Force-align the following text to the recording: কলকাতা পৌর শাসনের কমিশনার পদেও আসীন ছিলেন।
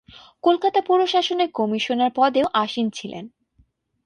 কলকাতা 0.43 0.79
পৌর 0.81 0.99
শাসনের 1.07 1.49
কমিশনার 1.51 2.11
পদেও 2.15 2.47
আসীন 2.53 2.87
ছিলেন। 2.89 3.25